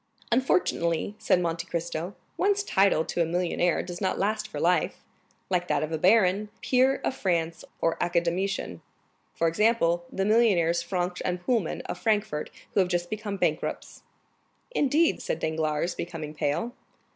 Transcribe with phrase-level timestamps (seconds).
[0.31, 5.03] "Unfortunately," said Monte Cristo, "one's title to a millionaire does not last for life,
[5.47, 8.81] like that of baron, peer of France, or academician;
[9.35, 14.01] for example, the millionaires Franck & Poulmann, of Frankfurt, who have just become bankrupts."
[14.71, 16.73] "Indeed?" said Danglars, becoming pale.